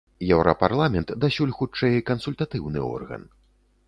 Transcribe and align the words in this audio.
Еўрапарламент 0.35 1.11
дасюль 1.25 1.53
хутчэй 1.57 2.01
кансультатыўны 2.09 2.81
орган. 2.95 3.29